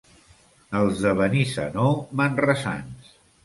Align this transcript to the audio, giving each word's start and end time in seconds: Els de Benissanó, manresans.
Els 0.79 1.03
de 1.03 1.11
Benissanó, 1.21 1.87
manresans. 2.23 3.17